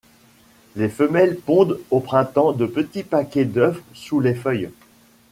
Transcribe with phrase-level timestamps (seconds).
[0.75, 4.71] Les femelles pondent au printemps de petits paquets d'œufs sous les feuilles.